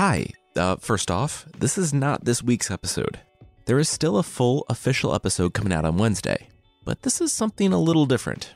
Hi. 0.00 0.28
Uh, 0.56 0.76
first 0.76 1.10
off, 1.10 1.44
this 1.58 1.76
is 1.76 1.92
not 1.92 2.24
this 2.24 2.42
week's 2.42 2.70
episode. 2.70 3.20
There 3.66 3.78
is 3.78 3.90
still 3.90 4.16
a 4.16 4.22
full 4.22 4.64
official 4.70 5.14
episode 5.14 5.52
coming 5.52 5.74
out 5.74 5.84
on 5.84 5.98
Wednesday, 5.98 6.48
but 6.86 7.02
this 7.02 7.20
is 7.20 7.34
something 7.34 7.70
a 7.70 7.78
little 7.78 8.06
different. 8.06 8.54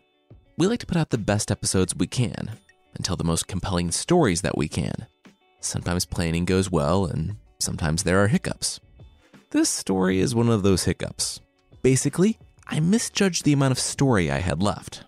We 0.56 0.66
like 0.66 0.80
to 0.80 0.86
put 0.86 0.96
out 0.96 1.10
the 1.10 1.18
best 1.18 1.50
episodes 1.50 1.94
we 1.94 2.06
can 2.06 2.52
and 2.94 3.04
tell 3.04 3.16
the 3.16 3.24
most 3.24 3.46
compelling 3.46 3.90
stories 3.90 4.40
that 4.40 4.56
we 4.56 4.68
can. 4.68 5.06
Sometimes 5.60 6.06
planning 6.06 6.46
goes 6.46 6.70
well, 6.70 7.04
and 7.04 7.36
sometimes 7.60 8.04
there 8.04 8.24
are 8.24 8.28
hiccups. 8.28 8.80
This 9.50 9.68
story 9.68 10.20
is 10.20 10.34
one 10.34 10.48
of 10.48 10.62
those 10.62 10.84
hiccups. 10.84 11.42
Basically, 11.82 12.38
I 12.68 12.80
misjudged 12.80 13.44
the 13.44 13.52
amount 13.52 13.72
of 13.72 13.78
story 13.78 14.30
I 14.30 14.38
had 14.38 14.62
left. 14.62 15.04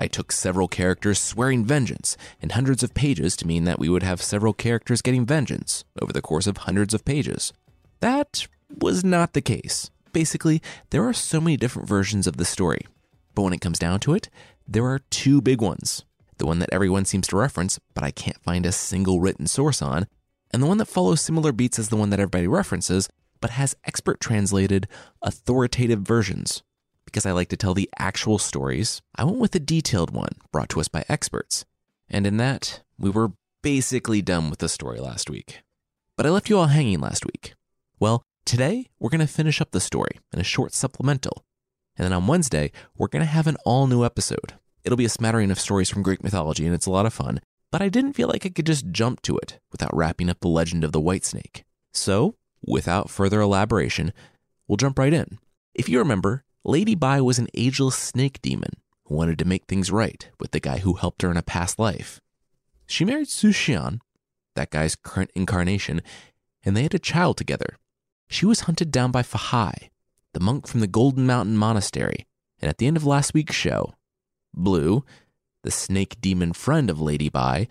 I 0.00 0.06
took 0.06 0.32
several 0.32 0.66
characters 0.66 1.20
swearing 1.20 1.62
vengeance 1.62 2.16
in 2.40 2.48
hundreds 2.48 2.82
of 2.82 2.94
pages 2.94 3.36
to 3.36 3.46
mean 3.46 3.64
that 3.64 3.78
we 3.78 3.90
would 3.90 4.02
have 4.02 4.22
several 4.22 4.54
characters 4.54 5.02
getting 5.02 5.26
vengeance 5.26 5.84
over 6.00 6.10
the 6.10 6.22
course 6.22 6.46
of 6.46 6.56
hundreds 6.56 6.94
of 6.94 7.04
pages. 7.04 7.52
That 8.00 8.46
was 8.80 9.04
not 9.04 9.34
the 9.34 9.42
case. 9.42 9.90
Basically, 10.14 10.62
there 10.88 11.06
are 11.06 11.12
so 11.12 11.38
many 11.38 11.58
different 11.58 11.86
versions 11.86 12.26
of 12.26 12.38
the 12.38 12.46
story. 12.46 12.86
But 13.34 13.42
when 13.42 13.52
it 13.52 13.60
comes 13.60 13.78
down 13.78 14.00
to 14.00 14.14
it, 14.14 14.30
there 14.66 14.86
are 14.86 15.00
two 15.10 15.42
big 15.42 15.60
ones 15.60 16.06
the 16.38 16.46
one 16.46 16.60
that 16.60 16.72
everyone 16.72 17.04
seems 17.04 17.26
to 17.28 17.36
reference, 17.36 17.78
but 17.92 18.02
I 18.02 18.10
can't 18.10 18.42
find 18.42 18.64
a 18.64 18.72
single 18.72 19.20
written 19.20 19.46
source 19.46 19.82
on, 19.82 20.06
and 20.50 20.62
the 20.62 20.66
one 20.66 20.78
that 20.78 20.86
follows 20.86 21.20
similar 21.20 21.52
beats 21.52 21.78
as 21.78 21.90
the 21.90 21.96
one 21.96 22.08
that 22.08 22.20
everybody 22.20 22.46
references, 22.46 23.10
but 23.42 23.50
has 23.50 23.76
expert 23.84 24.18
translated, 24.18 24.88
authoritative 25.20 26.00
versions. 26.00 26.62
Because 27.10 27.26
I 27.26 27.32
like 27.32 27.48
to 27.48 27.56
tell 27.56 27.74
the 27.74 27.90
actual 27.98 28.38
stories, 28.38 29.02
I 29.16 29.24
went 29.24 29.38
with 29.38 29.54
a 29.54 29.60
detailed 29.60 30.12
one 30.12 30.32
brought 30.52 30.68
to 30.70 30.80
us 30.80 30.88
by 30.88 31.04
experts. 31.08 31.64
And 32.08 32.26
in 32.26 32.36
that, 32.36 32.82
we 32.98 33.10
were 33.10 33.32
basically 33.62 34.22
done 34.22 34.50
with 34.50 34.60
the 34.60 34.68
story 34.68 35.00
last 35.00 35.28
week. 35.28 35.62
But 36.16 36.26
I 36.26 36.30
left 36.30 36.48
you 36.48 36.58
all 36.58 36.66
hanging 36.66 37.00
last 37.00 37.24
week. 37.26 37.54
Well, 37.98 38.22
today 38.44 38.90
we're 38.98 39.10
going 39.10 39.20
to 39.20 39.26
finish 39.26 39.60
up 39.60 39.72
the 39.72 39.80
story 39.80 40.20
in 40.32 40.40
a 40.40 40.44
short 40.44 40.72
supplemental. 40.72 41.44
And 41.96 42.04
then 42.04 42.12
on 42.12 42.26
Wednesday, 42.26 42.72
we're 42.96 43.08
going 43.08 43.24
to 43.24 43.26
have 43.26 43.46
an 43.46 43.56
all 43.64 43.86
new 43.86 44.04
episode 44.04 44.54
It'll 44.84 44.96
be 44.96 45.04
a 45.04 45.10
smattering 45.10 45.50
of 45.50 45.60
stories 45.60 45.90
from 45.90 46.02
Greek 46.02 46.22
mythology, 46.22 46.64
and 46.64 46.74
it's 46.74 46.86
a 46.86 46.90
lot 46.90 47.06
of 47.06 47.12
fun, 47.12 47.40
but 47.70 47.82
I 47.82 47.88
didn't 47.88 48.14
feel 48.14 48.28
like 48.28 48.46
I 48.46 48.50
could 48.50 48.66
just 48.66 48.90
jump 48.90 49.20
to 49.22 49.36
it 49.36 49.58
without 49.70 49.94
wrapping 49.94 50.30
up 50.30 50.40
the 50.40 50.48
legend 50.48 50.84
of 50.84 50.92
the 50.92 51.00
White 51.00 51.24
Snake. 51.24 51.64
So, 51.92 52.36
without 52.64 53.10
further 53.10 53.40
elaboration, 53.40 54.12
we'll 54.66 54.76
jump 54.76 54.98
right 54.98 55.12
in. 55.12 55.38
If 55.74 55.88
you 55.88 55.98
remember, 55.98 56.44
Lady 56.64 56.94
Bai 56.94 57.22
was 57.22 57.38
an 57.38 57.48
ageless 57.54 57.96
snake 57.96 58.42
demon 58.42 58.72
who 59.06 59.14
wanted 59.14 59.38
to 59.38 59.46
make 59.46 59.64
things 59.64 59.90
right 59.90 60.28
with 60.38 60.50
the 60.50 60.60
guy 60.60 60.78
who 60.78 60.92
helped 60.94 61.22
her 61.22 61.30
in 61.30 61.38
a 61.38 61.42
past 61.42 61.78
life. 61.78 62.20
She 62.86 63.04
married 63.04 63.28
Su 63.28 63.48
Xian, 63.48 64.00
that 64.56 64.68
guy's 64.68 64.94
current 64.94 65.30
incarnation, 65.34 66.02
and 66.62 66.76
they 66.76 66.82
had 66.82 66.94
a 66.94 66.98
child 66.98 67.38
together. 67.38 67.76
She 68.28 68.44
was 68.44 68.60
hunted 68.60 68.90
down 68.90 69.10
by 69.10 69.22
Fahai, 69.22 69.88
the 70.34 70.40
monk 70.40 70.66
from 70.66 70.80
the 70.80 70.86
Golden 70.86 71.26
Mountain 71.26 71.56
Monastery, 71.56 72.26
and 72.60 72.68
at 72.68 72.76
the 72.76 72.86
end 72.86 72.98
of 72.98 73.06
last 73.06 73.32
week's 73.32 73.56
show, 73.56 73.94
Blue, 74.52 75.02
the 75.62 75.70
snake 75.70 76.20
demon 76.20 76.52
friend 76.52 76.90
of 76.90 77.00
Lady 77.00 77.30
Bai, 77.30 77.68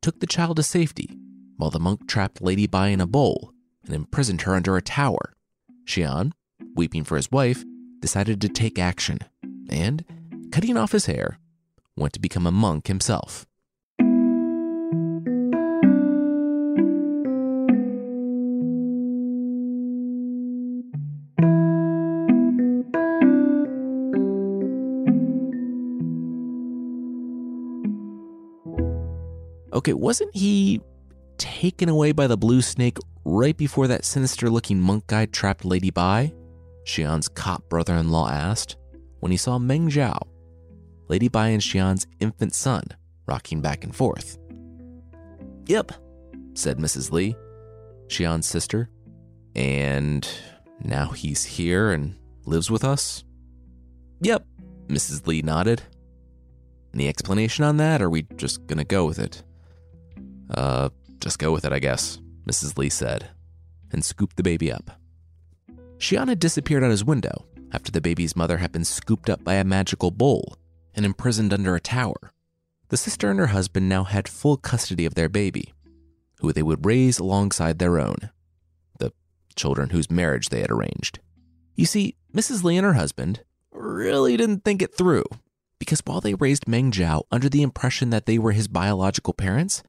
took 0.00 0.20
the 0.20 0.26
child 0.26 0.56
to 0.56 0.62
safety, 0.62 1.14
while 1.58 1.70
the 1.70 1.78
monk 1.78 2.08
trapped 2.08 2.40
Lady 2.40 2.66
Bai 2.66 2.88
in 2.88 3.02
a 3.02 3.06
bowl 3.06 3.52
and 3.84 3.94
imprisoned 3.94 4.42
her 4.42 4.54
under 4.54 4.78
a 4.78 4.82
tower. 4.82 5.34
Xian, 5.84 6.32
weeping 6.74 7.04
for 7.04 7.16
his 7.16 7.30
wife, 7.30 7.64
decided 8.00 8.40
to 8.40 8.48
take 8.48 8.78
action 8.78 9.18
and, 9.68 10.04
cutting 10.50 10.76
off 10.76 10.92
his 10.92 11.06
hair, 11.06 11.38
went 11.96 12.12
to 12.14 12.20
become 12.20 12.46
a 12.46 12.50
monk 12.50 12.86
himself. 12.88 13.46
Okay, 29.72 29.94
wasn't 29.94 30.34
he 30.34 30.80
taken 31.38 31.88
away 31.88 32.12
by 32.12 32.26
the 32.26 32.36
blue 32.36 32.60
snake 32.60 32.98
right 33.24 33.56
before 33.56 33.86
that 33.86 34.04
sinister 34.04 34.50
looking 34.50 34.78
monk 34.78 35.06
guy 35.06 35.24
trapped 35.24 35.64
Lady 35.64 35.90
Bai? 35.90 36.34
Xian's 36.84 37.28
cop 37.28 37.68
brother 37.68 37.94
in 37.94 38.10
law 38.10 38.30
asked 38.30 38.76
when 39.20 39.32
he 39.32 39.38
saw 39.38 39.58
Meng 39.58 39.90
Jiao, 39.90 40.26
Lady 41.08 41.28
Bai 41.28 41.48
and 41.48 41.62
Xian's 41.62 42.06
infant 42.20 42.54
son, 42.54 42.84
rocking 43.26 43.60
back 43.60 43.84
and 43.84 43.94
forth. 43.94 44.38
Yep, 45.66 45.92
said 46.54 46.78
Mrs. 46.78 47.12
Li, 47.12 47.36
Xian's 48.08 48.46
sister. 48.46 48.88
And 49.54 50.28
now 50.82 51.08
he's 51.08 51.44
here 51.44 51.90
and 51.90 52.16
lives 52.44 52.70
with 52.70 52.84
us? 52.84 53.24
Yep, 54.20 54.44
Mrs. 54.88 55.26
Li 55.26 55.42
nodded. 55.42 55.82
Any 56.92 57.08
explanation 57.08 57.64
on 57.64 57.76
that, 57.76 58.02
or 58.02 58.06
are 58.06 58.10
we 58.10 58.22
just 58.36 58.66
gonna 58.66 58.84
go 58.84 59.04
with 59.04 59.18
it? 59.18 59.42
Uh, 60.50 60.90
just 61.20 61.38
go 61.38 61.52
with 61.52 61.64
it, 61.64 61.72
I 61.72 61.78
guess, 61.78 62.18
Mrs. 62.46 62.76
Li 62.76 62.90
said, 62.90 63.30
and 63.92 64.04
scooped 64.04 64.36
the 64.36 64.42
baby 64.42 64.72
up. 64.72 64.99
Had 66.00 66.38
disappeared 66.38 66.82
out 66.82 66.90
his 66.90 67.04
window 67.04 67.46
after 67.72 67.92
the 67.92 68.00
baby's 68.00 68.34
mother 68.34 68.58
had 68.58 68.72
been 68.72 68.84
scooped 68.84 69.30
up 69.30 69.44
by 69.44 69.54
a 69.54 69.64
magical 69.64 70.10
bowl 70.10 70.56
and 70.94 71.04
imprisoned 71.04 71.52
under 71.52 71.76
a 71.76 71.80
tower. 71.80 72.32
The 72.88 72.96
sister 72.96 73.30
and 73.30 73.38
her 73.38 73.48
husband 73.48 73.88
now 73.88 74.04
had 74.04 74.26
full 74.26 74.56
custody 74.56 75.04
of 75.04 75.14
their 75.14 75.28
baby, 75.28 75.72
who 76.40 76.52
they 76.52 76.62
would 76.62 76.84
raise 76.84 77.18
alongside 77.18 77.78
their 77.78 77.98
own, 77.98 78.30
the 78.98 79.12
children 79.54 79.90
whose 79.90 80.10
marriage 80.10 80.48
they 80.48 80.60
had 80.60 80.70
arranged. 80.70 81.20
You 81.76 81.86
see, 81.86 82.16
Mrs. 82.34 82.64
Li 82.64 82.76
and 82.76 82.84
her 82.84 82.94
husband 82.94 83.44
really 83.70 84.36
didn't 84.36 84.64
think 84.64 84.82
it 84.82 84.94
through, 84.94 85.24
because 85.78 86.02
while 86.04 86.20
they 86.20 86.34
raised 86.34 86.66
Meng 86.66 86.90
Jiao 86.90 87.22
under 87.30 87.48
the 87.48 87.62
impression 87.62 88.10
that 88.10 88.26
they 88.26 88.38
were 88.38 88.52
his 88.52 88.68
biological 88.68 89.34
parents, 89.34 89.82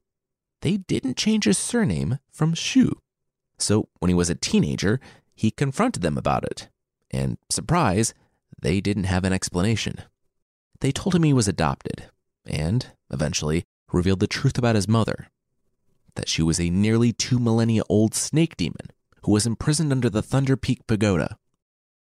they 0.60 0.76
didn't 0.76 1.16
change 1.16 1.44
his 1.44 1.58
surname 1.58 2.18
from 2.30 2.54
Shu. 2.54 3.00
So 3.58 3.88
when 3.98 4.08
he 4.08 4.14
was 4.14 4.30
a 4.30 4.34
teenager, 4.34 5.00
he 5.34 5.50
confronted 5.50 6.02
them 6.02 6.18
about 6.18 6.44
it. 6.44 6.68
And 7.10 7.38
surprise, 7.50 8.14
they 8.60 8.80
didn't 8.80 9.04
have 9.04 9.24
an 9.24 9.32
explanation. 9.32 9.96
They 10.80 10.92
told 10.92 11.14
him 11.14 11.22
he 11.22 11.32
was 11.32 11.48
adopted, 11.48 12.10
and 12.46 12.86
eventually 13.10 13.64
revealed 13.92 14.20
the 14.20 14.26
truth 14.26 14.58
about 14.58 14.74
his 14.74 14.88
mother 14.88 15.28
that 16.14 16.28
she 16.28 16.42
was 16.42 16.60
a 16.60 16.70
nearly 16.70 17.12
two 17.12 17.38
millennia 17.38 17.82
old 17.88 18.14
snake 18.14 18.56
demon 18.56 18.90
who 19.22 19.32
was 19.32 19.46
imprisoned 19.46 19.92
under 19.92 20.10
the 20.10 20.22
Thunder 20.22 20.56
Peak 20.56 20.86
Pagoda. 20.86 21.38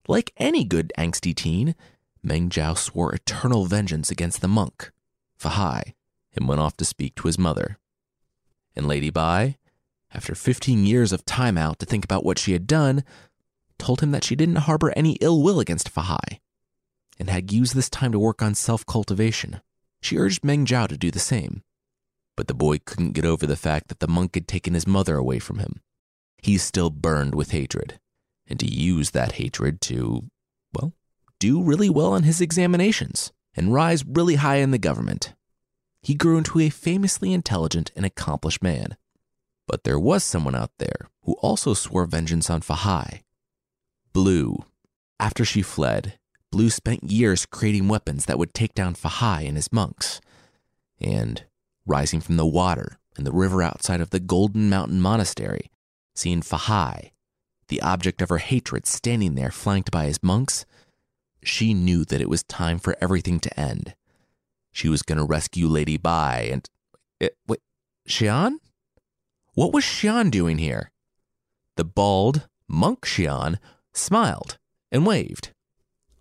Like 0.08 0.32
any 0.36 0.64
good 0.64 0.92
angsty 0.98 1.34
teen, 1.34 1.74
Meng 2.22 2.48
Jiao 2.48 2.76
swore 2.76 3.14
eternal 3.14 3.66
vengeance 3.66 4.10
against 4.10 4.40
the 4.40 4.48
monk, 4.48 4.90
Fahai, 5.38 5.94
and 6.34 6.48
went 6.48 6.60
off 6.60 6.76
to 6.78 6.84
speak 6.84 7.14
to 7.16 7.28
his 7.28 7.38
mother 7.38 7.78
and 8.74 8.86
Lady 8.86 9.10
Bai, 9.10 9.56
after 10.14 10.34
15 10.34 10.86
years 10.86 11.12
of 11.12 11.24
time 11.24 11.56
out 11.56 11.78
to 11.78 11.86
think 11.86 12.04
about 12.04 12.24
what 12.24 12.38
she 12.38 12.52
had 12.52 12.66
done, 12.66 13.04
told 13.78 14.00
him 14.00 14.10
that 14.12 14.24
she 14.24 14.36
didn't 14.36 14.56
harbor 14.56 14.92
any 14.96 15.12
ill 15.20 15.42
will 15.42 15.60
against 15.60 15.92
Fahai 15.92 16.40
and 17.18 17.28
had 17.30 17.52
used 17.52 17.74
this 17.74 17.90
time 17.90 18.12
to 18.12 18.18
work 18.18 18.42
on 18.42 18.54
self 18.54 18.84
cultivation. 18.86 19.60
She 20.00 20.18
urged 20.18 20.44
Meng 20.44 20.66
Jiao 20.66 20.88
to 20.88 20.96
do 20.96 21.10
the 21.10 21.18
same. 21.18 21.62
But 22.36 22.48
the 22.48 22.54
boy 22.54 22.78
couldn't 22.84 23.12
get 23.12 23.24
over 23.24 23.46
the 23.46 23.56
fact 23.56 23.88
that 23.88 24.00
the 24.00 24.08
monk 24.08 24.34
had 24.34 24.48
taken 24.48 24.74
his 24.74 24.86
mother 24.86 25.16
away 25.16 25.38
from 25.38 25.58
him. 25.58 25.80
He 26.38 26.58
still 26.58 26.90
burned 26.90 27.34
with 27.34 27.50
hatred, 27.50 28.00
and 28.46 28.60
he 28.60 28.68
used 28.68 29.12
that 29.14 29.32
hatred 29.32 29.80
to, 29.82 30.24
well, 30.72 30.94
do 31.38 31.62
really 31.62 31.90
well 31.90 32.14
on 32.14 32.22
his 32.22 32.40
examinations 32.40 33.32
and 33.54 33.74
rise 33.74 34.04
really 34.04 34.36
high 34.36 34.56
in 34.56 34.70
the 34.70 34.78
government 34.78 35.34
he 36.02 36.14
grew 36.14 36.36
into 36.36 36.58
a 36.58 36.68
famously 36.68 37.32
intelligent 37.32 37.92
and 37.94 38.04
accomplished 38.04 38.62
man. 38.62 38.96
But 39.72 39.84
there 39.84 39.98
was 39.98 40.22
someone 40.22 40.54
out 40.54 40.70
there 40.76 41.08
who 41.22 41.32
also 41.40 41.72
swore 41.72 42.04
vengeance 42.04 42.50
on 42.50 42.60
Fahai. 42.60 43.22
Blue. 44.12 44.66
After 45.18 45.46
she 45.46 45.62
fled, 45.62 46.18
Blue 46.50 46.68
spent 46.68 47.04
years 47.10 47.46
creating 47.46 47.88
weapons 47.88 48.26
that 48.26 48.38
would 48.38 48.52
take 48.52 48.74
down 48.74 48.94
Fahai 48.94 49.48
and 49.48 49.56
his 49.56 49.72
monks. 49.72 50.20
And, 51.00 51.44
rising 51.86 52.20
from 52.20 52.36
the 52.36 52.44
water 52.44 52.98
in 53.16 53.24
the 53.24 53.32
river 53.32 53.62
outside 53.62 54.02
of 54.02 54.10
the 54.10 54.20
Golden 54.20 54.68
Mountain 54.68 55.00
Monastery, 55.00 55.70
seeing 56.14 56.42
Fahai, 56.42 57.12
the 57.68 57.80
object 57.80 58.20
of 58.20 58.28
her 58.28 58.38
hatred, 58.38 58.86
standing 58.86 59.36
there 59.36 59.50
flanked 59.50 59.90
by 59.90 60.04
his 60.04 60.22
monks, 60.22 60.66
she 61.42 61.72
knew 61.72 62.04
that 62.04 62.20
it 62.20 62.28
was 62.28 62.42
time 62.42 62.78
for 62.78 62.94
everything 63.00 63.40
to 63.40 63.58
end 63.58 63.94
she 64.70 64.90
was 64.90 65.02
going 65.02 65.18
to 65.18 65.24
rescue 65.24 65.66
Lady 65.66 65.96
Bai 65.96 66.48
and. 66.52 66.68
It, 67.20 67.36
wait, 67.46 67.60
Xian? 68.08 68.56
What 69.54 69.74
was 69.74 69.84
Xian 69.84 70.30
doing 70.30 70.56
here? 70.56 70.90
The 71.76 71.84
bald, 71.84 72.48
monk 72.68 73.04
Xian 73.04 73.58
smiled 73.92 74.56
and 74.90 75.04
waved. 75.04 75.50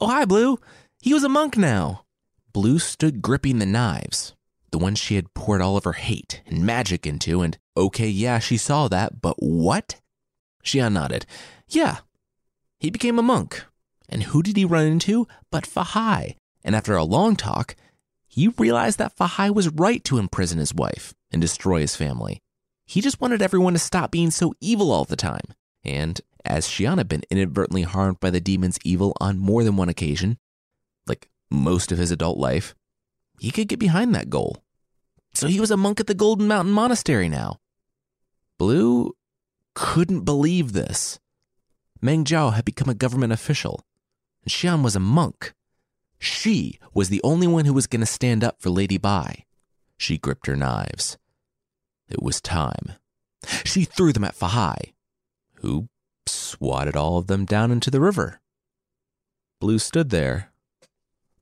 Oh, 0.01 0.07
hi, 0.07 0.25
Blue. 0.25 0.59
He 1.01 1.13
was 1.13 1.23
a 1.23 1.29
monk 1.29 1.55
now. 1.55 2.03
Blue 2.51 2.77
stood 2.77 3.21
gripping 3.21 3.59
the 3.59 3.65
knives, 3.65 4.33
the 4.71 4.77
ones 4.77 4.99
she 4.99 5.15
had 5.15 5.33
poured 5.33 5.61
all 5.61 5.77
of 5.77 5.85
her 5.85 5.93
hate 5.93 6.41
and 6.45 6.65
magic 6.65 7.07
into, 7.07 7.41
and 7.41 7.57
Okay, 7.77 8.09
yeah, 8.09 8.39
she 8.39 8.57
saw 8.57 8.89
that, 8.89 9.21
but 9.21 9.37
what? 9.39 9.95
Xian 10.65 10.91
nodded. 10.91 11.25
Yeah, 11.69 11.99
he 12.81 12.89
became 12.89 13.17
a 13.17 13.23
monk. 13.23 13.63
And 14.09 14.23
who 14.23 14.43
did 14.43 14.57
he 14.57 14.65
run 14.65 14.87
into 14.87 15.25
but 15.49 15.65
Fahai? 15.65 16.35
And 16.65 16.75
after 16.75 16.97
a 16.97 17.05
long 17.05 17.37
talk, 17.37 17.77
he 18.27 18.49
realized 18.49 18.97
that 18.97 19.15
Fahai 19.15 19.49
was 19.49 19.69
right 19.69 20.03
to 20.03 20.17
imprison 20.17 20.59
his 20.59 20.73
wife 20.73 21.13
and 21.31 21.41
destroy 21.41 21.79
his 21.79 21.95
family. 21.95 22.41
He 22.91 22.99
just 22.99 23.21
wanted 23.21 23.41
everyone 23.41 23.71
to 23.71 23.79
stop 23.79 24.11
being 24.11 24.31
so 24.31 24.53
evil 24.59 24.91
all 24.91 25.05
the 25.05 25.15
time. 25.15 25.53
And 25.81 26.19
as 26.43 26.67
Xian 26.67 26.97
had 26.97 27.07
been 27.07 27.23
inadvertently 27.31 27.83
harmed 27.83 28.19
by 28.19 28.31
the 28.31 28.41
demon's 28.41 28.77
evil 28.83 29.15
on 29.21 29.39
more 29.39 29.63
than 29.63 29.77
one 29.77 29.87
occasion, 29.87 30.37
like 31.07 31.29
most 31.49 31.93
of 31.93 31.97
his 31.97 32.11
adult 32.11 32.37
life, 32.37 32.75
he 33.39 33.49
could 33.49 33.69
get 33.69 33.79
behind 33.79 34.13
that 34.13 34.29
goal. 34.29 34.61
So 35.33 35.47
he 35.47 35.61
was 35.61 35.71
a 35.71 35.77
monk 35.77 36.01
at 36.01 36.07
the 36.07 36.13
Golden 36.13 36.49
Mountain 36.49 36.73
Monastery 36.73 37.29
now. 37.29 37.61
Blue 38.57 39.15
couldn't 39.73 40.25
believe 40.25 40.73
this. 40.73 41.17
Meng 42.01 42.25
Jiao 42.25 42.51
had 42.51 42.65
become 42.65 42.89
a 42.89 42.93
government 42.93 43.31
official, 43.31 43.85
and 44.43 44.51
Xian 44.51 44.83
was 44.83 44.97
a 44.97 44.99
monk. 44.99 45.53
She 46.19 46.77
was 46.93 47.07
the 47.07 47.21
only 47.23 47.47
one 47.47 47.63
who 47.63 47.73
was 47.73 47.87
going 47.87 48.01
to 48.01 48.05
stand 48.05 48.43
up 48.43 48.61
for 48.61 48.69
Lady 48.69 48.97
Bai. 48.97 49.45
She 49.97 50.17
gripped 50.17 50.47
her 50.47 50.57
knives. 50.57 51.17
It 52.11 52.21
was 52.21 52.41
time. 52.41 52.93
She 53.63 53.85
threw 53.85 54.13
them 54.13 54.23
at 54.23 54.35
Fahai, 54.35 54.93
who 55.55 55.87
swatted 56.27 56.95
all 56.95 57.17
of 57.17 57.27
them 57.27 57.45
down 57.45 57.71
into 57.71 57.89
the 57.89 58.01
river. 58.01 58.39
Blue 59.59 59.79
stood 59.79 60.09
there. 60.09 60.51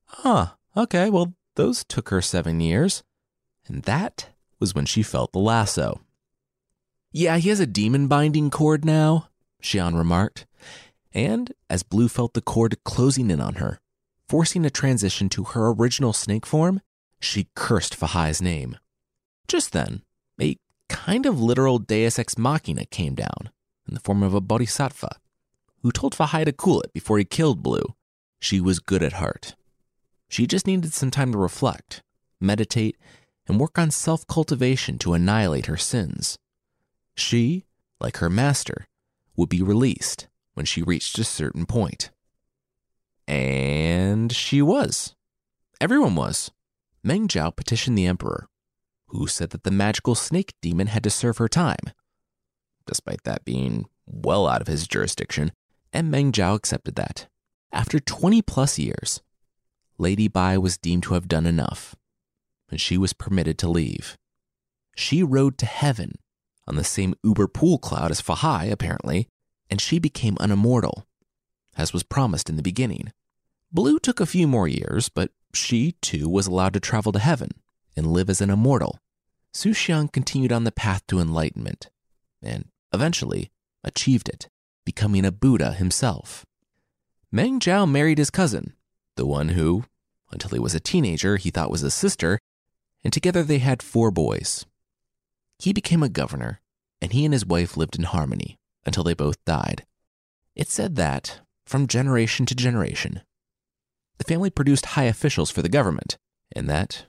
Huh, 0.05 0.47
okay, 0.75 1.09
well, 1.09 1.33
those 1.55 1.83
took 1.83 2.09
her 2.09 2.21
seven 2.21 2.59
years. 2.59 3.03
And 3.67 3.83
that 3.83 4.29
was 4.59 4.73
when 4.73 4.85
she 4.85 5.03
felt 5.03 5.31
the 5.31 5.39
lasso. 5.39 6.01
Yeah, 7.11 7.37
he 7.37 7.49
has 7.49 7.59
a 7.59 7.65
demon 7.65 8.07
binding 8.07 8.49
cord 8.49 8.85
now, 8.85 9.29
Xian 9.61 9.97
remarked. 9.97 10.45
And 11.13 11.53
as 11.69 11.83
Blue 11.83 12.07
felt 12.07 12.33
the 12.33 12.41
cord 12.41 12.83
closing 12.83 13.31
in 13.31 13.41
on 13.41 13.55
her, 13.55 13.79
forcing 14.27 14.65
a 14.65 14.69
transition 14.69 15.29
to 15.29 15.43
her 15.45 15.69
original 15.69 16.13
snake 16.13 16.45
form, 16.45 16.81
she 17.19 17.49
cursed 17.55 17.99
Fahai's 17.99 18.41
name. 18.41 18.77
Just 19.47 19.71
then, 19.71 20.03
a 20.41 20.57
kind 20.87 21.25
of 21.25 21.41
literal 21.41 21.79
deus 21.79 22.17
ex 22.19 22.37
machina 22.37 22.85
came 22.85 23.15
down 23.15 23.49
in 23.87 23.93
the 23.93 23.99
form 23.99 24.23
of 24.23 24.33
a 24.33 24.41
bodhisattva 24.41 25.17
who 25.81 25.91
told 25.91 26.15
Fahai 26.15 26.45
to 26.45 26.51
cool 26.51 26.81
it 26.81 26.93
before 26.93 27.17
he 27.17 27.25
killed 27.25 27.63
Blue. 27.63 27.95
She 28.39 28.59
was 28.59 28.79
good 28.79 29.03
at 29.03 29.13
heart. 29.13 29.55
She 30.27 30.45
just 30.45 30.67
needed 30.67 30.93
some 30.93 31.11
time 31.11 31.31
to 31.31 31.37
reflect, 31.37 32.01
meditate, 32.39 32.97
and 33.47 33.59
work 33.59 33.79
on 33.79 33.91
self 33.91 34.27
cultivation 34.27 34.97
to 34.99 35.13
annihilate 35.13 35.65
her 35.65 35.77
sins. 35.77 36.37
She, 37.15 37.65
like 37.99 38.17
her 38.17 38.29
master, 38.29 38.87
would 39.35 39.49
be 39.49 39.63
released 39.63 40.27
when 40.53 40.65
she 40.65 40.81
reached 40.81 41.17
a 41.17 41.23
certain 41.23 41.65
point. 41.65 42.11
And 43.27 44.31
she 44.31 44.61
was. 44.61 45.15
Everyone 45.81 46.15
was. 46.15 46.51
Meng 47.03 47.27
Jiao 47.27 47.55
petitioned 47.55 47.97
the 47.97 48.05
emperor, 48.05 48.47
who 49.09 49.27
said 49.27 49.49
that 49.51 49.63
the 49.63 49.71
magical 49.71 50.15
snake 50.15 50.53
demon 50.61 50.87
had 50.87 51.03
to 51.03 51.09
serve 51.09 51.37
her 51.37 51.47
time. 51.47 51.91
Despite 52.85 53.23
that 53.23 53.45
being 53.45 53.85
well 54.05 54.47
out 54.47 54.61
of 54.61 54.67
his 54.67 54.87
jurisdiction, 54.87 55.51
and 55.93 56.09
Meng 56.09 56.31
Jiao 56.31 56.55
accepted 56.55 56.95
that. 56.95 57.27
After 57.71 57.99
20 57.99 58.41
plus 58.41 58.79
years, 58.79 59.21
Lady 59.97 60.27
Bai 60.27 60.57
was 60.57 60.77
deemed 60.77 61.03
to 61.03 61.13
have 61.13 61.27
done 61.27 61.45
enough, 61.45 61.95
and 62.69 62.79
she 62.79 62.97
was 62.97 63.13
permitted 63.13 63.57
to 63.59 63.69
leave. 63.69 64.17
She 64.95 65.23
rode 65.23 65.57
to 65.59 65.65
heaven 65.65 66.15
on 66.67 66.75
the 66.75 66.83
same 66.83 67.15
Uber 67.23 67.47
pool 67.47 67.77
cloud 67.77 68.11
as 68.11 68.21
Fahai, 68.21 68.71
apparently, 68.71 69.27
and 69.69 69.81
she 69.81 69.99
became 69.99 70.37
an 70.39 70.51
immortal, 70.51 71.05
as 71.77 71.93
was 71.93 72.03
promised 72.03 72.49
in 72.49 72.55
the 72.55 72.63
beginning. 72.63 73.11
Blue 73.71 73.99
took 73.99 74.19
a 74.19 74.25
few 74.25 74.47
more 74.47 74.67
years, 74.67 75.09
but 75.09 75.31
she, 75.53 75.93
too, 76.01 76.27
was 76.27 76.47
allowed 76.47 76.73
to 76.73 76.79
travel 76.79 77.11
to 77.11 77.19
heaven 77.19 77.51
and 77.99 78.07
live 78.07 78.29
as 78.29 78.41
an 78.41 78.49
immortal. 78.49 78.97
Su 79.53 79.71
Xian 79.71 80.11
continued 80.11 80.51
on 80.51 80.63
the 80.63 80.71
path 80.71 81.05
to 81.07 81.19
enlightenment, 81.19 81.89
and 82.41 82.69
eventually 82.93 83.51
achieved 83.83 84.29
it, 84.29 84.47
becoming 84.85 85.25
a 85.25 85.31
Buddha 85.31 85.73
himself. 85.73 86.45
Meng 87.31 87.59
Jiao 87.59 87.87
married 87.87 88.17
his 88.17 88.31
cousin, 88.31 88.73
the 89.15 89.25
one 89.25 89.49
who, 89.49 89.83
until 90.31 90.51
he 90.51 90.59
was 90.59 90.73
a 90.73 90.79
teenager, 90.79 91.35
he 91.35 91.51
thought 91.51 91.69
was 91.69 91.81
his 91.81 91.93
sister, 91.93 92.39
and 93.03 93.11
together 93.11 93.43
they 93.43 93.59
had 93.59 93.83
four 93.83 94.11
boys. 94.11 94.65
He 95.59 95.73
became 95.73 96.01
a 96.01 96.09
governor, 96.09 96.61
and 97.01 97.11
he 97.11 97.25
and 97.25 97.33
his 97.33 97.45
wife 97.45 97.75
lived 97.75 97.97
in 97.97 98.03
harmony 98.03 98.57
until 98.85 99.03
they 99.03 99.13
both 99.13 99.43
died. 99.43 99.85
It's 100.55 100.73
said 100.73 100.95
that, 100.95 101.41
from 101.65 101.85
generation 101.85 102.45
to 102.45 102.55
generation, 102.55 103.21
the 104.19 104.23
family 104.23 104.49
produced 104.49 104.87
high 104.87 105.03
officials 105.03 105.51
for 105.51 105.61
the 105.61 105.69
government, 105.69 106.17
and 106.55 106.69
that, 106.69 107.05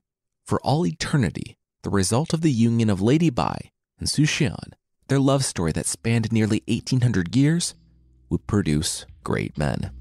for 0.50 0.61
all 0.62 0.85
eternity, 0.85 1.56
the 1.85 1.91
result 1.91 2.35
of 2.35 2.41
the 2.41 2.50
union 2.50 2.91
of 2.91 3.00
Lady 3.00 3.31
Bai 3.31 3.70
and 4.00 4.11
Su 4.11 4.23
Xian, 4.23 4.73
their 5.06 5.20
love 5.20 5.44
story 5.44 5.70
that 5.70 5.87
spanned 5.87 6.32
nearly 6.32 6.61
1800 6.67 7.37
years, 7.37 7.76
would 8.31 8.44
produce 8.49 9.06
great 9.23 9.56
men. 9.56 9.93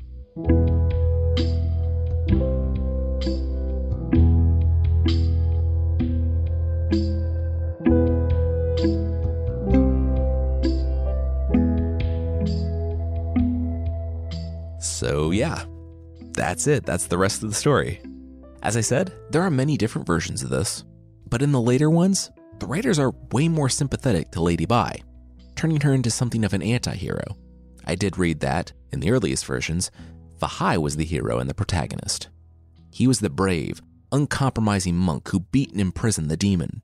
So, 14.79 15.29
yeah, 15.29 15.63
that's 16.33 16.65
it. 16.65 16.87
That's 16.87 17.05
the 17.05 17.19
rest 17.19 17.43
of 17.43 17.49
the 17.49 17.55
story. 17.55 18.01
As 18.61 18.75
I 18.75 18.81
said, 18.81 19.13
there 19.31 19.41
are 19.41 19.51
many 19.51 19.77
different 19.77 20.05
versions 20.05 20.43
of 20.43 20.49
this, 20.49 20.83
but 21.29 21.41
in 21.41 21.51
the 21.51 21.61
later 21.61 21.89
ones, 21.89 22.29
the 22.59 22.67
writers 22.67 22.99
are 22.99 23.15
way 23.31 23.47
more 23.47 23.69
sympathetic 23.69 24.31
to 24.31 24.41
Lady 24.41 24.65
Bai, 24.65 25.01
turning 25.55 25.81
her 25.81 25.93
into 25.93 26.11
something 26.11 26.43
of 26.43 26.53
an 26.53 26.61
anti 26.61 26.93
hero. 26.93 27.37
I 27.85 27.95
did 27.95 28.17
read 28.17 28.41
that, 28.41 28.73
in 28.91 28.99
the 28.99 29.11
earliest 29.11 29.45
versions, 29.45 29.91
Fahai 30.41 30.77
was 30.77 30.95
the 30.95 31.05
hero 31.05 31.39
and 31.39 31.49
the 31.49 31.53
protagonist. 31.53 32.29
He 32.91 33.07
was 33.07 33.19
the 33.19 33.29
brave, 33.29 33.81
uncompromising 34.11 34.95
monk 34.95 35.29
who 35.29 35.41
beat 35.41 35.71
and 35.71 35.79
imprisoned 35.79 36.29
the 36.29 36.37
demon. 36.37 36.81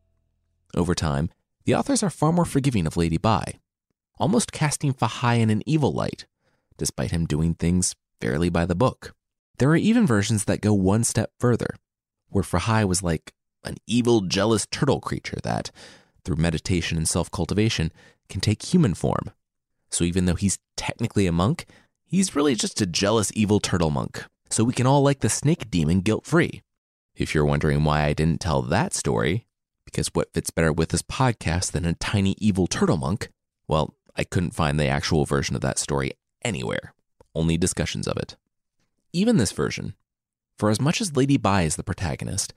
Over 0.75 0.93
time, 0.93 1.29
the 1.65 1.75
authors 1.75 2.03
are 2.03 2.09
far 2.09 2.31
more 2.31 2.45
forgiving 2.45 2.85
of 2.85 2.97
Lady 2.97 3.17
Bai, 3.17 3.55
almost 4.17 4.51
casting 4.51 4.93
Fahai 4.93 5.39
in 5.39 5.49
an 5.49 5.63
evil 5.65 5.91
light, 5.91 6.25
despite 6.77 7.11
him 7.11 7.25
doing 7.25 7.53
things 7.53 7.95
fairly 8.21 8.49
by 8.49 8.65
the 8.65 8.75
book. 8.75 9.14
There 9.57 9.69
are 9.69 9.75
even 9.75 10.05
versions 10.05 10.45
that 10.45 10.61
go 10.61 10.73
one 10.73 11.03
step 11.03 11.31
further, 11.39 11.75
where 12.29 12.43
Fahai 12.43 12.85
was 12.85 13.01
like 13.01 13.33
an 13.63 13.77
evil, 13.87 14.21
jealous 14.21 14.65
turtle 14.65 14.99
creature 14.99 15.37
that, 15.43 15.71
through 16.23 16.35
meditation 16.35 16.97
and 16.97 17.07
self 17.07 17.31
cultivation, 17.31 17.91
can 18.29 18.41
take 18.41 18.63
human 18.63 18.93
form. 18.93 19.31
So 19.89 20.03
even 20.03 20.25
though 20.25 20.35
he's 20.35 20.59
technically 20.75 21.27
a 21.27 21.31
monk, 21.31 21.65
he's 22.03 22.35
really 22.35 22.55
just 22.55 22.81
a 22.81 22.85
jealous, 22.85 23.31
evil 23.33 23.59
turtle 23.59 23.91
monk. 23.91 24.25
So 24.49 24.63
we 24.63 24.73
can 24.73 24.87
all 24.87 25.01
like 25.01 25.19
the 25.19 25.29
snake 25.29 25.71
demon 25.71 26.01
guilt 26.01 26.25
free. 26.25 26.61
If 27.15 27.33
you're 27.33 27.45
wondering 27.45 27.83
why 27.83 28.03
I 28.03 28.13
didn't 28.13 28.41
tell 28.41 28.61
that 28.63 28.93
story, 28.93 29.47
because 29.85 30.09
what 30.09 30.33
fits 30.33 30.49
better 30.49 30.73
with 30.73 30.89
this 30.89 31.01
podcast 31.01 31.71
than 31.71 31.85
a 31.85 31.93
tiny 31.93 32.35
evil 32.39 32.67
turtle 32.67 32.97
monk? 32.97 33.29
Well, 33.67 33.93
I 34.15 34.23
couldn't 34.25 34.55
find 34.55 34.79
the 34.79 34.87
actual 34.87 35.25
version 35.25 35.55
of 35.55 35.61
that 35.61 35.79
story 35.79 36.11
anywhere 36.43 36.93
only 37.35 37.57
discussions 37.57 38.07
of 38.07 38.17
it. 38.17 38.37
Even 39.15 39.37
this 39.37 39.53
version, 39.53 39.95
for 40.59 40.69
as 40.69 40.81
much 40.81 40.99
as 40.99 41.15
Lady 41.15 41.37
Bai 41.37 41.61
is 41.61 41.77
the 41.77 41.85
protagonist, 41.85 42.53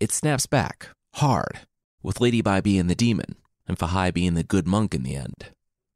it 0.00 0.10
snaps 0.10 0.46
back 0.46 0.88
hard, 1.16 1.58
with 2.02 2.18
Lady 2.18 2.40
Bai 2.40 2.62
being 2.62 2.86
the 2.86 2.94
demon 2.94 3.36
and 3.66 3.78
Fahai 3.78 4.10
being 4.10 4.32
the 4.32 4.42
good 4.42 4.66
monk 4.66 4.94
in 4.94 5.02
the 5.02 5.14
end. 5.14 5.50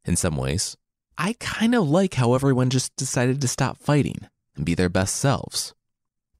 In 0.05 0.15
some 0.15 0.37
ways, 0.37 0.77
I 1.17 1.33
kind 1.39 1.73
of 1.73 1.89
like 1.89 2.13
how 2.13 2.35
everyone 2.35 2.69
just 2.69 2.95
decided 2.95 3.41
to 3.41 3.47
stop 3.47 3.79
fighting 3.79 4.27
and 4.55 4.67
be 4.67 4.75
their 4.75 4.87
best 4.87 5.15
selves. 5.15 5.73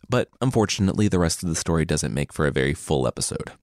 But 0.07 0.29
unfortunately, 0.39 1.07
the 1.07 1.17
rest 1.17 1.41
of 1.41 1.49
the 1.49 1.55
story 1.55 1.83
doesn't 1.83 2.13
make 2.13 2.31
for 2.31 2.45
a 2.45 2.51
very 2.51 2.75
full 2.75 3.07
episode. 3.07 3.53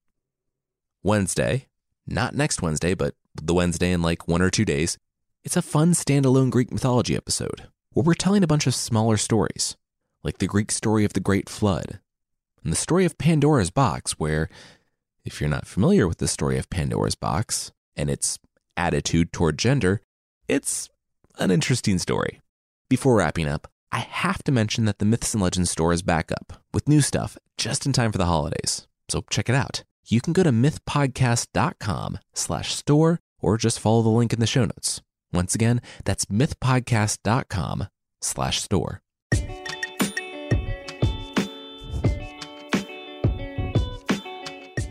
Wednesday, 1.05 1.69
not 2.05 2.35
next 2.35 2.63
Wednesday, 2.63 2.95
but 2.95 3.15
the 3.41 3.55
Wednesday 3.55 3.93
in 3.93 4.03
like 4.03 4.27
one 4.27 4.43
or 4.43 4.51
two 4.51 4.65
days, 4.65 4.99
it's 5.45 5.57
a 5.57 5.63
fun 5.63 5.93
standalone 5.93 6.51
Greek 6.51 6.73
mythology 6.73 7.15
episode 7.15 7.69
where 7.93 8.03
we're 8.03 8.15
telling 8.15 8.43
a 8.43 8.49
bunch 8.49 8.67
of 8.67 8.75
smaller 8.75 9.17
stories, 9.17 9.77
like 10.23 10.39
the 10.39 10.47
Greek 10.47 10.71
story 10.71 11.05
of 11.05 11.13
the 11.13 11.21
Great 11.21 11.49
Flood, 11.49 12.01
and 12.63 12.73
the 12.73 12.77
story 12.77 13.05
of 13.05 13.19
Pandora's 13.19 13.71
Box, 13.71 14.13
where, 14.13 14.49
if 15.25 15.41
you're 15.41 15.51
not 15.51 15.67
familiar 15.67 16.07
with 16.07 16.19
the 16.19 16.29
story 16.29 16.59
of 16.59 16.71
Pandora's 16.71 17.15
Box 17.15 17.73
and 17.97 18.11
its 18.11 18.39
attitude 18.77 19.33
toward 19.33 19.59
gender, 19.59 20.01
it's 20.49 20.89
an 21.39 21.51
interesting 21.51 21.99
story. 21.99 22.41
Before 22.89 23.17
wrapping 23.17 23.49
up, 23.49 23.69
I 23.93 24.01
have 24.01 24.43
to 24.45 24.53
mention 24.53 24.85
that 24.85 24.99
the 24.99 25.05
Myths 25.05 25.35
and 25.35 25.43
Legends 25.43 25.71
store 25.71 25.93
is 25.93 26.03
back 26.03 26.31
up 26.31 26.63
with 26.73 26.89
new 26.89 27.01
stuff 27.01 27.37
just 27.57 27.87
in 27.87 27.93
time 27.93 28.13
for 28.13 28.19
the 28.19 28.27
holidays, 28.27 28.87
so 29.09 29.25
check 29.31 29.49
it 29.49 29.55
out. 29.55 29.85
you 30.07 30.21
can 30.21 30.33
go 30.33 30.43
to 30.43 30.51
mythpodcast.com 30.51 32.19
slash 32.35 32.75
store 32.75 33.21
or 33.41 33.57
just 33.57 33.79
follow 33.81 34.03
the 34.03 34.09
link 34.09 34.33
in 34.33 34.41
the 34.41 34.47
show 34.47 34.65
notes. 34.65 35.01
Once 35.33 35.55
again, 35.55 35.81
that's 36.05 36.27
mythpodcast.com 36.27 37.87
slash 38.21 38.61
store. 38.61 39.01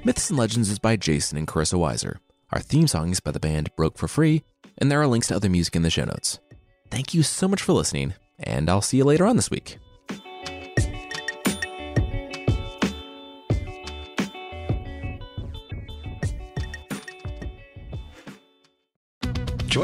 Myths 0.05 0.29
and 0.29 0.39
Legends 0.39 0.69
is 0.69 0.79
by 0.79 0.95
Jason 0.95 1.37
and 1.37 1.45
Carissa 1.45 1.77
Weiser. 1.77 2.19
Our 2.51 2.61
theme 2.61 2.87
song 2.87 3.11
is 3.11 3.19
by 3.19 3.31
the 3.31 3.39
band 3.39 3.75
Broke 3.75 3.97
for 3.97 4.07
Free, 4.07 4.43
and 4.77 4.89
there 4.89 5.01
are 5.01 5.07
links 5.07 5.27
to 5.27 5.35
other 5.35 5.49
music 5.49 5.75
in 5.75 5.81
the 5.81 5.89
show 5.89 6.05
notes. 6.05 6.39
Thank 6.89 7.13
you 7.13 7.21
so 7.21 7.49
much 7.49 7.61
for 7.61 7.73
listening, 7.73 8.13
and 8.39 8.69
I'll 8.69 8.81
see 8.81 8.97
you 8.97 9.03
later 9.03 9.25
on 9.25 9.35
this 9.35 9.51
week. 9.51 9.77